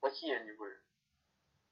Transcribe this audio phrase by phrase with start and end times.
[0.00, 0.80] Плохие они были.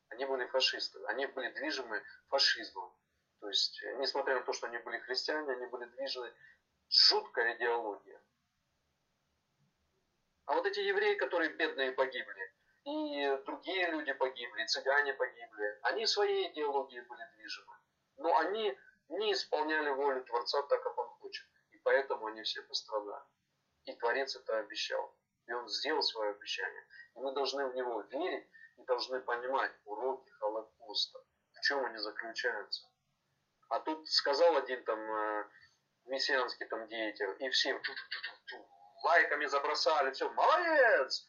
[0.08, 1.04] Они были фашисты.
[1.06, 2.92] Они были движимы фашизмом.
[3.40, 6.32] То есть, несмотря на то, что они были христиане, они были движены
[6.88, 8.18] жуткой идеологией.
[10.46, 12.52] А вот эти евреи, которые бедные погибли,
[12.84, 17.74] и другие люди погибли, цыгане погибли, они своей идеологией были движимы.
[18.16, 21.46] Но они не исполняли волю Творца так, как он хочет.
[21.72, 23.24] И поэтому они все пострадали.
[23.84, 25.14] И Творец это обещал.
[25.46, 26.86] И он сделал свое обещание.
[27.14, 31.20] И мы должны в него верить и должны понимать уроки Холокоста.
[31.52, 32.86] В чем они заключаются.
[33.68, 35.44] А тут сказал один там э,
[36.04, 37.80] мессианский там деятель, и все
[39.02, 41.28] лайками забросали, все, молодец!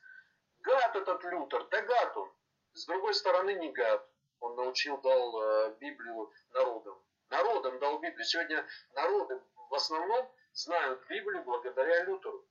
[0.59, 2.31] Гад этот Лютер, да гад он.
[2.73, 4.07] С другой стороны, не гад.
[4.39, 7.01] Он научил, дал э, Библию народам.
[7.29, 8.25] Народам дал Библию.
[8.25, 12.46] Сегодня народы в основном знают Библию благодаря Лютеру.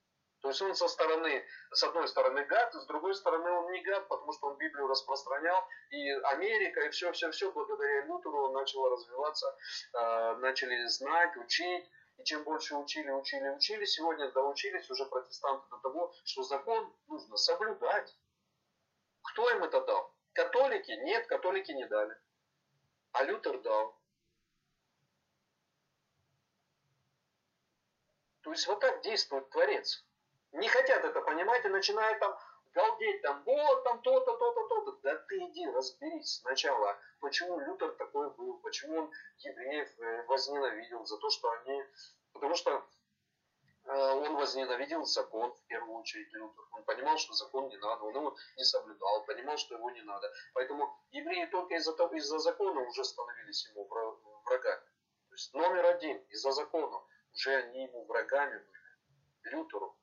[0.46, 4.06] То есть он со стороны, с одной стороны гад, с другой стороны он не гад,
[4.06, 9.58] потому что он Библию распространял, и Америка, и все-все-все благодаря Лютеру начало развиваться,
[9.92, 15.78] э, начали знать, учить, и чем больше учили, учили, учили, сегодня доучились уже протестанты до
[15.78, 18.16] того, что закон нужно соблюдать.
[19.24, 20.14] Кто им это дал?
[20.32, 20.92] Католики?
[20.92, 22.16] Нет, католики не дали.
[23.10, 23.98] А Лютер дал.
[28.42, 30.05] То есть вот так действует Творец.
[30.52, 32.38] Не хотят это понимать и начинают там
[32.72, 34.98] галдеть, там, вот, там, то-то, то-то, то-то.
[35.02, 41.18] Да ты иди, разберись сначала, почему Лютер такой был, почему он евреев э, возненавидел за
[41.18, 41.82] то, что они...
[42.32, 42.84] Потому что
[43.84, 46.64] э, он возненавидел закон, в первую очередь, Лютер.
[46.72, 50.30] Он понимал, что закон не надо, он его не соблюдал, понимал, что его не надо.
[50.52, 53.84] Поэтому евреи только из-за из-за закона уже становились ему
[54.44, 54.84] врагами.
[55.28, 58.76] То есть номер один, из-за закона, уже они ему врагами были,
[59.46, 59.96] Лютеру.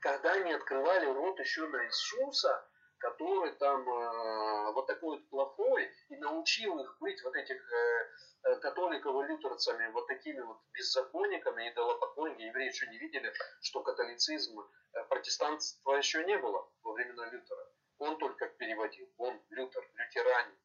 [0.00, 2.66] Когда они открывали рот еще на Иисуса,
[2.98, 8.08] который там э, вот такой вот плохой, и научил их быть вот этих э,
[8.44, 14.60] э католиков и лютерцами вот такими вот беззаконниками, идолопоклонниками, евреи еще не видели, что католицизм,
[14.60, 17.70] э, протестантства еще не было во времена Лютера.
[17.98, 20.56] Он только переводил, он Лютер, лютеране.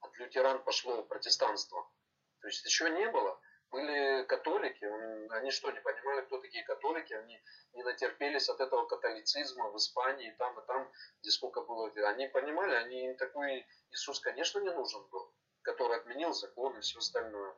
[0.00, 1.88] От лютеран пошло протестанство.
[2.40, 3.37] То есть еще не было
[3.70, 4.84] были католики,
[5.30, 7.40] они что, не понимали, кто такие католики, они
[7.74, 10.90] не натерпелись от этого католицизма в Испании, там и там,
[11.20, 16.32] где сколько было, они понимали, они им такой Иисус, конечно, не нужен был, который отменил
[16.32, 17.54] закон и все остальное.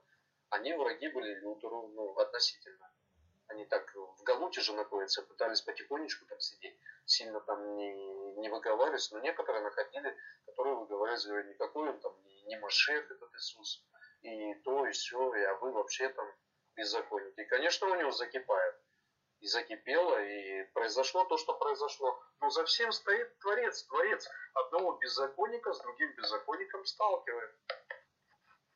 [0.50, 2.92] Они враги были Лютеру, ну, относительно.
[3.46, 7.92] Они так в Галуте же находятся, пытались потихонечку там сидеть, сильно там не,
[8.36, 10.16] не выговаривались, но некоторые находили,
[10.46, 13.84] которые выговаривали, никакой он там не, не Машех этот Иисус,
[14.22, 16.26] и то, и все, и а вы вообще там
[16.76, 17.40] беззаконники.
[17.40, 18.74] И, конечно, у него закипает.
[19.40, 22.22] И закипело, и произошло то, что произошло.
[22.40, 23.84] Но за всем стоит Творец.
[23.84, 27.50] Творец одного беззаконника с другим беззаконником сталкивает.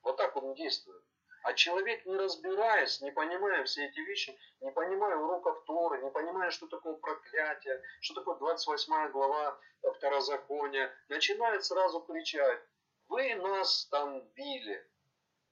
[0.03, 1.03] Вот так он действует.
[1.43, 6.51] А человек, не разбираясь, не понимая все эти вещи, не понимая уроков Торы, не понимая,
[6.51, 12.63] что такое проклятие, что такое 28 глава Второзакония, начинает сразу кричать,
[13.09, 14.91] вы нас там били,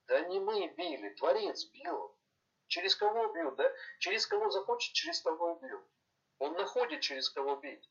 [0.07, 2.15] да не мы били, Творец бил.
[2.67, 3.71] Через кого бьют, да?
[3.99, 5.83] Через кого захочет, через того и бьют.
[6.39, 7.89] Он находит, через кого бить.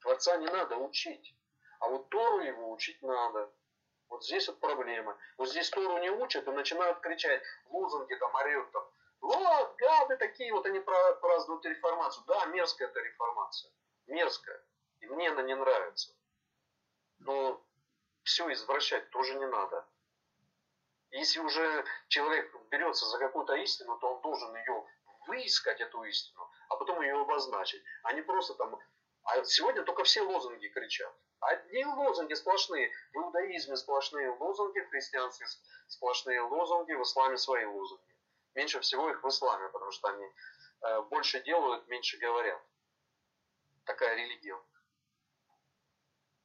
[0.00, 1.36] Творца не надо учить.
[1.80, 3.52] А вот Тору его учить надо.
[4.08, 5.16] Вот здесь вот проблема.
[5.36, 8.84] Вот здесь Тору не учат и начинают кричать, лозунги там орют там.
[9.20, 12.24] Вот, гады такие, вот они празднуют реформацию.
[12.26, 13.70] Да, мерзкая эта реформация.
[14.06, 14.60] Мерзкая.
[15.00, 16.12] И мне она не нравится.
[17.18, 17.64] Но
[18.24, 19.86] все извращать тоже не надо.
[21.12, 24.86] Если уже человек берется за какую-то истину, то он должен ее
[25.26, 27.82] выискать, эту истину, а потом ее обозначить.
[28.02, 28.78] А не просто там...
[29.24, 31.14] А сегодня только все лозунги кричат.
[31.40, 32.90] Одни лозунги сплошные.
[33.12, 35.46] В иудаизме сплошные лозунги, в христианстве
[35.86, 38.16] сплошные лозунги, в исламе свои лозунги.
[38.54, 42.60] Меньше всего их в исламе, потому что они э, больше делают, меньше говорят.
[43.84, 44.58] Такая религия.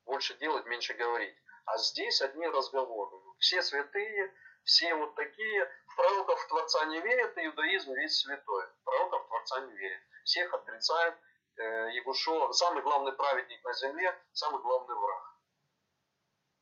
[0.03, 1.35] Больше делать, меньше говорить.
[1.65, 3.17] А здесь одни разговоры.
[3.39, 4.33] Все святые,
[4.67, 5.65] все вот такие.
[5.87, 8.65] В пророков Творца не верят, иудаизм весь святой.
[8.67, 10.01] В пророков Творца не верит.
[10.25, 11.15] Всех отрицает.
[11.57, 15.23] Э, Егушо, самый главный праведник на земле, самый главный враг.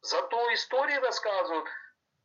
[0.01, 1.67] Зато истории рассказывают,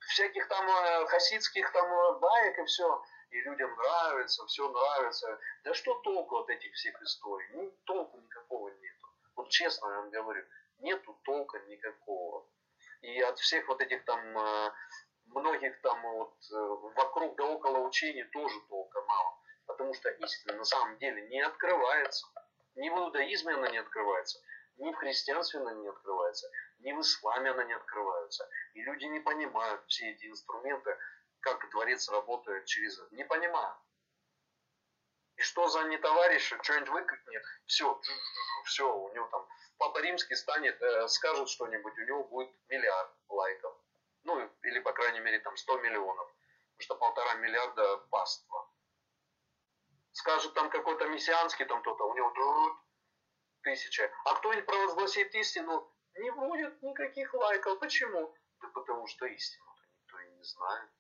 [0.00, 3.02] всяких там э, хасидских там э, баек и все.
[3.30, 5.40] И людям нравится, все нравится.
[5.64, 7.48] Да что толку от этих всех историй?
[7.52, 9.06] Ну, толку никакого нету.
[9.34, 10.44] Вот честно я вам говорю,
[10.78, 12.46] нету толка никакого.
[13.00, 14.72] И от всех вот этих там
[15.34, 16.56] многих там вот э,
[16.96, 19.38] вокруг да около учений тоже толка мало.
[19.66, 22.26] Потому что истина на самом деле не открывается.
[22.76, 24.40] Ни в иудаизме она не открывается,
[24.76, 26.48] ни в христианстве она не открывается,
[26.78, 28.48] ни в исламе она не открывается.
[28.74, 30.96] И люди не понимают все эти инструменты,
[31.40, 33.14] как дворец работает через это.
[33.14, 33.76] Не понимают.
[35.36, 38.00] И что за не товарищ, что-нибудь выкрикнет, все,
[38.64, 39.46] все, у него там
[39.80, 43.74] Папа Римский станет, э, скажет что-нибудь, у него будет миллиард лайков.
[44.24, 46.28] Ну, или, по крайней мере, там 100 миллионов.
[46.76, 48.70] Потому что полтора миллиарда паства.
[50.12, 52.80] Скажет там какой-то мессианский там кто-то, у него
[53.62, 54.10] тысяча.
[54.24, 57.78] А кто-нибудь провозгласит истину, не будет никаких лайков.
[57.78, 58.34] Почему?
[58.60, 60.90] Да потому что истину-то никто и не знает.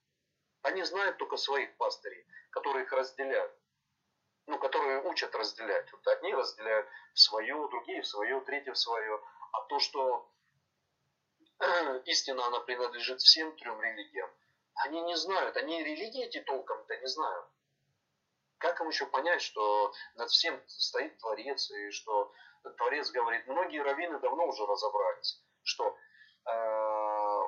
[0.62, 3.52] Они знают только своих пастырей, которые их разделяют.
[4.46, 5.92] Ну, которые учат разделять.
[5.92, 9.22] Вот одни разделяют в свое, другие в свое, третьи в свое.
[9.52, 10.30] А то, что
[12.06, 14.30] истина, она принадлежит всем трем религиям,
[14.74, 15.56] они не знают.
[15.56, 17.46] Они религии эти толком-то не знают.
[18.58, 22.32] Как им еще понять, что над всем стоит Творец, и что
[22.76, 25.96] Творец говорит, многие раввины давно уже разобрались, что
[26.46, 27.42] э,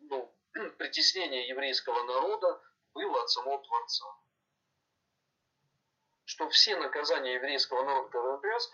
[0.00, 0.34] ну,
[0.78, 2.60] притеснение еврейского народа
[2.94, 4.06] было от самого Творца.
[6.24, 8.70] Что все наказания еврейского народа, который привез,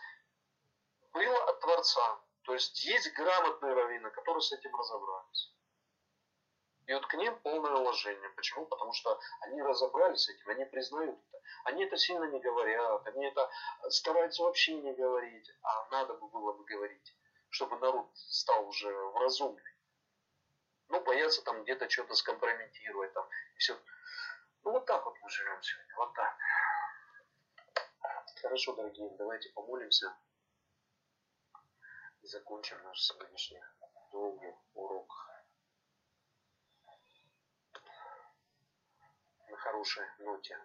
[1.12, 2.20] было от Творца.
[2.42, 5.54] То есть есть грамотные раввины, которые с этим разобрались.
[6.86, 8.28] И вот к ним полное уважение.
[8.30, 8.66] Почему?
[8.66, 11.42] Потому что они разобрались с этим, они признают это.
[11.64, 13.48] Они это сильно не говорят, они это
[13.90, 17.16] стараются вообще не говорить, а надо бы было бы говорить,
[17.50, 19.62] чтобы народ стал уже вразумный.
[20.88, 23.78] Ну, боятся там где-то что-то скомпрометировать там, и все.
[24.64, 26.36] Ну, вот так вот мы живем сегодня, вот так.
[28.42, 30.12] Хорошо, дорогие, давайте помолимся
[32.22, 33.62] и закончим наш сегодняшний
[34.12, 35.12] долгий урок.
[39.48, 40.56] На хорошей ноте,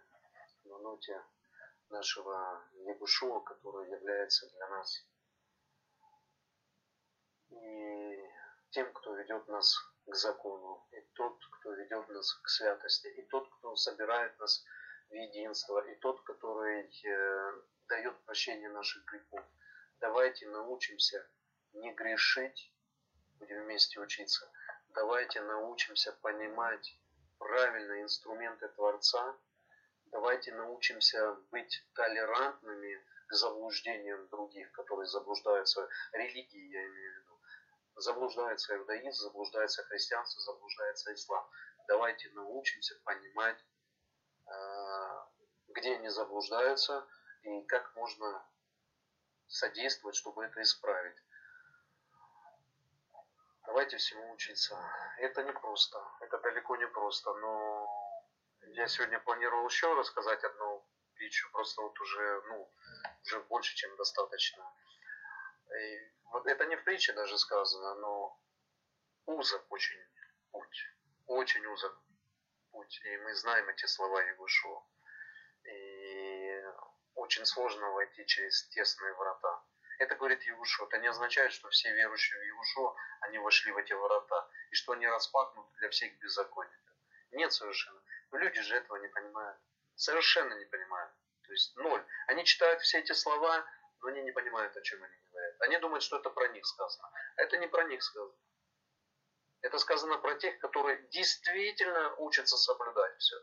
[0.66, 1.24] на ноте
[1.90, 5.04] нашего Ягушуа, который является для нас
[7.50, 8.24] и
[8.70, 9.76] тем, кто ведет нас
[10.06, 14.64] к закону, и тот, кто ведет нас к святости, и тот, кто собирает нас
[15.10, 19.44] в единство, и тот, который э, дает прощение наших грехов.
[20.00, 21.28] Давайте научимся
[21.74, 22.74] не грешить,
[23.40, 24.50] будем вместе учиться.
[24.90, 27.00] Давайте научимся понимать
[27.38, 29.38] правильные инструменты Творца.
[30.12, 37.40] Давайте научимся быть толерантными к заблуждениям других, которые заблуждаются, религии я имею в виду.
[37.96, 41.48] Заблуждается иудаизм, заблуждается христианство, заблуждается ислам.
[41.88, 43.58] Давайте научимся понимать,
[44.46, 45.30] а,
[45.70, 47.06] где они заблуждаются
[47.44, 48.46] и как можно
[49.48, 51.18] содействовать, чтобы это исправить.
[53.78, 54.76] Давайте всему учиться.
[55.20, 57.88] Это не просто, это далеко не просто, но
[58.74, 60.84] я сегодня планировал еще рассказать одну
[61.14, 62.74] притчу, просто вот уже, ну,
[63.22, 64.68] уже больше, чем достаточно.
[65.80, 68.42] И вот это не в притче даже сказано, но
[69.28, 70.04] узок очень
[70.52, 70.84] путь,
[71.28, 71.96] очень узок
[72.72, 73.00] путь.
[73.04, 74.88] И мы знаем эти слова Егушо.
[75.66, 76.64] И
[77.14, 79.67] очень сложно войти через тесные врата.
[79.98, 80.86] Это говорит Иешуа.
[80.86, 84.94] Это не означает, что все верующие в Иешуа, они вошли в эти ворота, и что
[84.94, 86.96] они распахнуты для всех беззаконников.
[87.32, 88.02] Нет совершенно.
[88.32, 89.58] Но люди же этого не понимают.
[89.96, 91.12] Совершенно не понимают.
[91.44, 92.06] То есть ноль.
[92.28, 93.66] Они читают все эти слова,
[94.02, 95.62] но они не понимают, о чем они говорят.
[95.62, 97.10] Они думают, что это про них сказано.
[97.38, 98.38] А это не про них сказано.
[99.62, 103.36] Это сказано про тех, которые действительно учатся соблюдать все.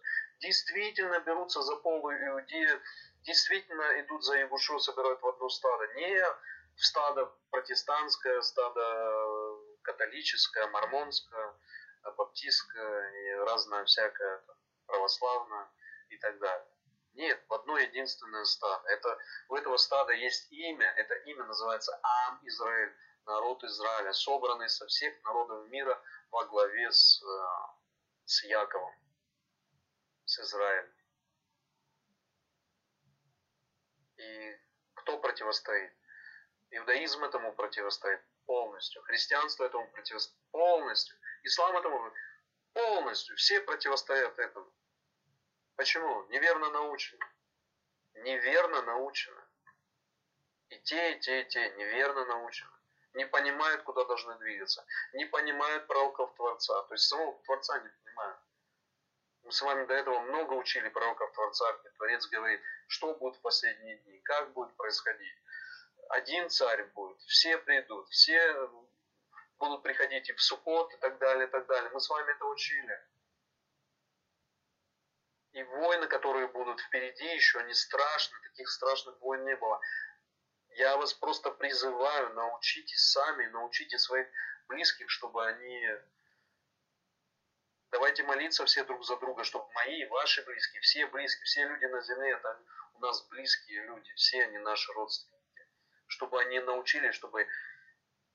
[0.44, 2.82] Действительно берутся за полу иудею
[3.22, 5.86] действительно идут за Ягушу, собирают в одно стадо.
[5.94, 6.22] Не
[6.76, 11.54] в стадо протестантское, стадо католическое, мормонское,
[12.18, 14.42] баптистское и разное всякое,
[14.86, 15.66] православное
[16.10, 16.68] и так далее.
[17.14, 18.86] Нет, в одно единственное стадо.
[18.88, 20.92] Это, у этого стада есть имя.
[20.98, 22.92] Это имя называется Ам Израиль,
[23.24, 25.98] народ Израиля, собранный со всех народов мира
[26.30, 27.46] во главе с, э,
[28.26, 28.94] с Яковом,
[30.24, 30.92] с Израилем.
[34.16, 34.58] И
[34.94, 35.92] кто противостоит?
[36.70, 39.02] Иудаизм этому противостоит полностью.
[39.02, 41.16] Христианство этому противостоит полностью.
[41.42, 42.12] Ислам этому
[42.72, 43.36] полностью.
[43.36, 44.72] Все противостоят этому.
[45.76, 46.24] Почему?
[46.28, 47.24] Неверно научены.
[48.14, 49.42] Неверно научены.
[50.70, 52.70] И те, и те, и те неверно научены.
[53.14, 54.84] Не понимают, куда должны двигаться.
[55.12, 56.82] Не понимают пророков Творца.
[56.82, 58.38] То есть самого Творца не понимают.
[59.44, 63.40] Мы с вами до этого много учили пророков Творца, где Творец говорит, что будет в
[63.42, 65.36] последние дни, как будет происходить.
[66.08, 68.70] Один царь будет, все придут, все
[69.58, 71.90] будут приходить и в Сукот и так далее, и так далее.
[71.92, 72.98] Мы с вами это учили.
[75.52, 79.78] И войны, которые будут впереди, еще не страшны, таких страшных войн не было.
[80.70, 84.26] Я вас просто призываю, научитесь сами, научите своих
[84.68, 85.86] близких, чтобы они...
[87.94, 92.00] Давайте молиться все друг за друга, чтобы мои, ваши близкие, все близкие, все люди на
[92.00, 92.58] земле, это
[92.94, 95.68] у нас близкие люди, все они наши родственники.
[96.08, 97.46] Чтобы они научились, чтобы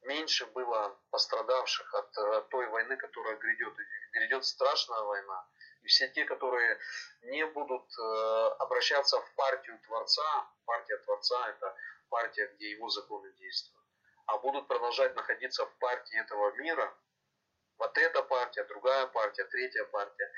[0.03, 3.73] меньше было пострадавших от, от той войны, которая грядет.
[4.13, 5.45] Грядет страшная война.
[5.81, 6.79] И все те, которые
[7.23, 11.75] не будут э, обращаться в партию Творца, партия Творца это
[12.07, 13.85] партия, где его законы действуют,
[14.25, 16.97] а будут продолжать находиться в партии этого мира,
[17.79, 20.31] вот эта партия, другая партия, третья партия.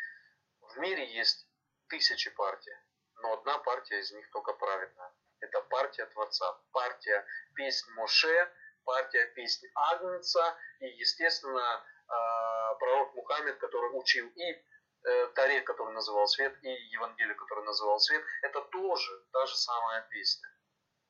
[0.62, 1.48] В мире есть
[1.89, 2.74] тысячи партий,
[3.15, 5.12] но одна партия из них только правильная.
[5.39, 8.51] Это партия Творца, партия песнь Моше,
[8.86, 14.65] партия песни Агнца и, естественно, а, пророк Мухаммед, который учил и
[15.03, 20.01] э, Таре, который называл свет, и Евангелие, который называл свет, это тоже та же самая
[20.10, 20.48] песня.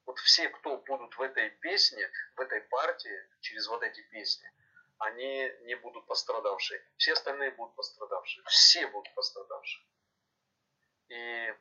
[0.05, 4.49] Вот все, кто будут в этой песне, в этой партии, через вот эти песни,
[5.01, 6.81] они не будут пострадавшие.
[6.97, 8.43] Все остальные будут пострадавшие.
[8.47, 9.85] Все будут пострадавшие.
[11.09, 11.53] И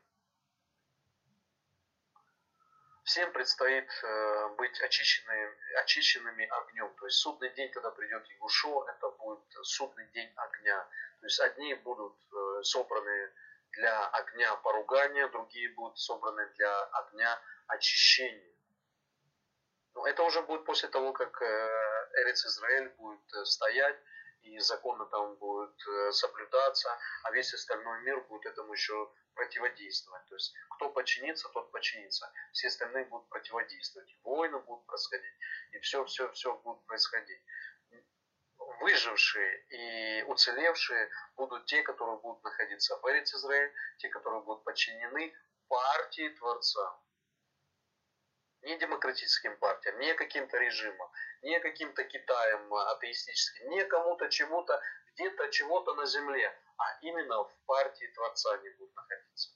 [3.05, 6.95] всем предстоит э, быть очищенными, очищенными огнем.
[6.97, 10.89] То есть судный день, когда придет Егушо, это будет судный день огня.
[11.21, 13.33] То есть одни будут э, собраны
[13.73, 18.55] для огня поругания, другие будут собраны для огня очищения.
[19.95, 23.99] Но это уже будет после того, как э, Эрец Израиль будет стоять,
[24.43, 25.79] и законы там будут
[26.13, 30.25] соблюдаться, а весь остальной мир будет этому еще противодействовать.
[30.27, 32.31] То есть кто подчинится, тот подчинится.
[32.53, 34.17] Все остальные будут противодействовать.
[34.23, 35.35] войны будут происходить,
[35.73, 37.43] и все, все, все будет происходить.
[38.81, 45.35] Выжившие и уцелевшие будут те, которые будут находиться в Эрец Израиль, те, которые будут подчинены
[45.69, 46.99] партии Творца.
[48.63, 51.11] Не демократическим партиям, не каким-то режимам,
[51.43, 54.81] не каким-то Китаем атеистическим, не кому-то чему-то,
[55.13, 59.51] где-то чего-то на земле, а именно в партии Творца они будут находиться.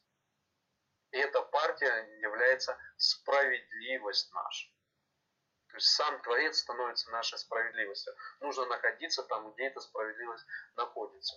[1.11, 4.69] И эта партия является справедливость наша.
[5.69, 8.15] То есть сам Творец становится нашей справедливостью.
[8.41, 10.47] Нужно находиться там, где эта справедливость
[10.77, 11.35] находится.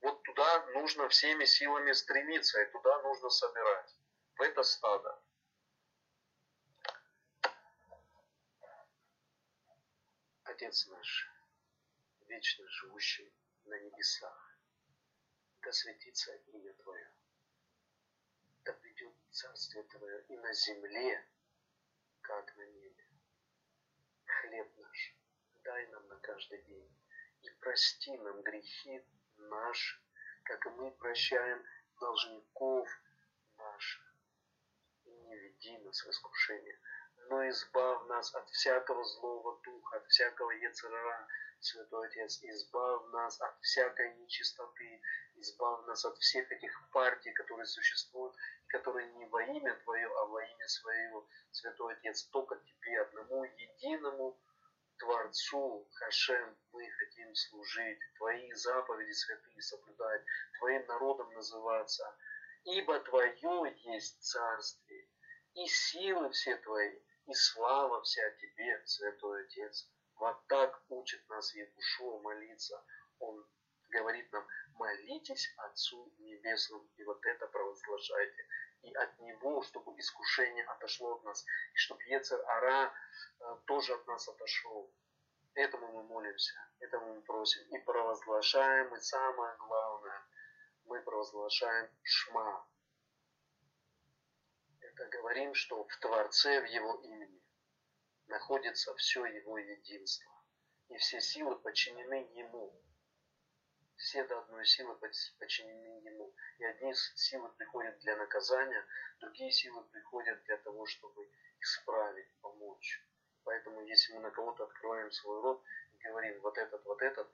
[0.00, 3.96] Вот туда нужно всеми силами стремиться, и туда нужно собирать.
[4.36, 5.22] В это стадо.
[10.62, 11.28] Отец наш,
[12.28, 14.58] вечно живущий на небесах,
[15.60, 17.12] да светится имя Твое,
[18.64, 21.26] да придет Царствие Твое и на земле,
[22.20, 23.08] как на небе.
[24.24, 25.16] Хлеб наш
[25.64, 26.96] дай нам на каждый день,
[27.40, 29.04] и прости нам грехи
[29.38, 30.00] наши,
[30.44, 31.60] как и мы прощаем
[31.98, 32.88] должников
[33.58, 34.14] наших.
[35.06, 36.78] И не веди нас в искушение,
[37.28, 41.26] но избавь нас от всякого злого духа, от всякого яцерара,
[41.60, 45.00] Святой Отец, избавь нас от всякой нечистоты,
[45.36, 48.34] избавь нас от всех этих партий, которые существуют,
[48.66, 54.36] которые не во имя Твое, а во имя Свое, Святой Отец, только Тебе, одному единому
[54.98, 60.22] Творцу, Хашем, мы хотим служить, Твои заповеди святые соблюдать,
[60.58, 62.16] Твоим народом называться,
[62.64, 65.08] ибо Твое есть царствие,
[65.54, 66.98] и силы все Твои,
[67.32, 69.88] и слава вся Тебе, Святой Отец.
[70.16, 72.84] Вот так учит нас Егушо молиться.
[73.20, 73.46] Он
[73.88, 78.46] говорит нам, молитесь Отцу Небесному, и вот это провозглашайте.
[78.82, 82.92] И от Него, чтобы искушение отошло от нас, и чтобы Ецер Ара
[83.40, 84.92] э, тоже от нас отошел.
[85.54, 87.62] Этому мы молимся, этому мы просим.
[87.70, 90.22] И провозглашаем, и самое главное,
[90.84, 92.66] мы провозглашаем Шма.
[94.94, 97.42] Это говорим, что в Творце, в Его имени
[98.26, 100.32] находится все его единство,
[100.88, 102.78] и все силы подчинены ему.
[103.96, 104.94] Все до одной силы
[105.38, 106.34] подчинены ему.
[106.58, 108.84] И одни силы приходят для наказания,
[109.20, 111.26] другие силы приходят для того, чтобы
[111.60, 113.02] исправить, помочь.
[113.44, 115.62] Поэтому если мы на кого-то открываем свой рот
[115.94, 117.30] и говорим вот этот, вот этот,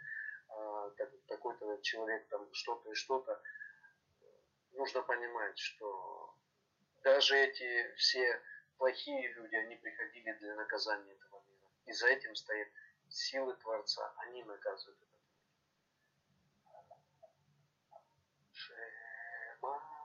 [0.48, 0.90] а,
[1.26, 3.42] такой-то человек там что-то и что-то,
[4.72, 6.38] нужно понимать, что
[7.02, 8.43] даже эти все
[8.76, 11.69] плохие люди, они приходили для наказания этого мира.
[11.87, 12.69] И за этим стоят
[13.09, 14.12] силы Творца.
[14.19, 15.33] Они наказывают этот мир.
[18.52, 19.99] Шема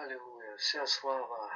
[0.02, 1.52] Аллилуйя, вся слава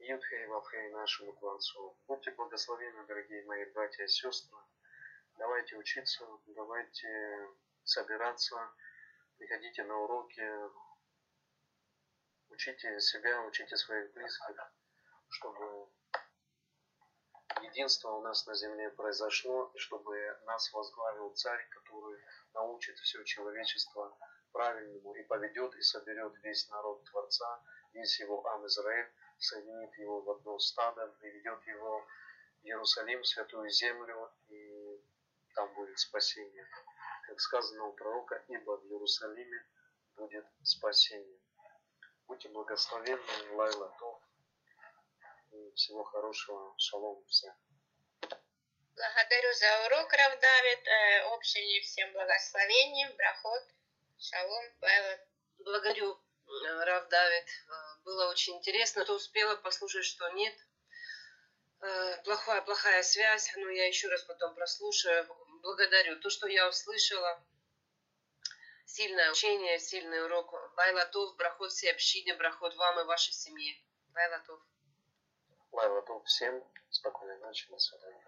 [0.00, 1.96] Юдхей Вавхей нашему Творцу.
[2.08, 4.58] Будьте благословенны, дорогие мои братья и сестры.
[5.38, 7.48] Давайте учиться, давайте
[7.84, 8.56] собираться,
[9.36, 10.42] приходите на уроки,
[12.48, 14.72] учите себя, учите своих близких,
[15.28, 15.88] чтобы
[17.62, 22.20] единство у нас на земле произошло, и чтобы нас возглавил царь, который
[22.52, 24.18] научит все человечество
[24.52, 27.62] правильному и поведет и соберет весь народ Творца,
[27.92, 32.06] весь его Ам Израиль, соединит его в одно стадо, приведет его
[32.62, 35.00] в Иерусалим, святую землю, и
[35.54, 36.66] там будет спасение.
[37.26, 39.66] Как сказано у пророка, ибо в Иерусалиме
[40.16, 41.40] будет спасение.
[42.26, 44.20] Будьте благословенны, Лайла То.
[45.52, 46.74] И всего хорошего.
[46.76, 47.54] Шалом всем.
[48.94, 50.86] Благодарю за урок, Рав Давид.
[50.86, 53.62] Э, общее всем благословений, брахот,
[54.20, 55.18] шалом, Лайла.
[55.58, 57.44] Благодарю, э, Рав Давид.
[57.68, 59.04] Э, Было очень интересно.
[59.04, 60.54] То успела послушать, что нет.
[61.80, 63.52] Э, Плохая, плохая связь.
[63.56, 65.26] Ну, я еще раз потом прослушаю.
[65.62, 66.20] Благодарю.
[66.20, 67.44] То, что я услышала.
[68.86, 70.52] Сильное учение, сильный урок.
[70.76, 73.76] Лайлатов, брахот всей общине, брахот вам и вашей семье.
[74.14, 74.60] Лайлатов.
[75.72, 76.22] Лайла То.
[76.24, 77.68] Всем спокойной ночи.
[77.70, 78.27] До свидания.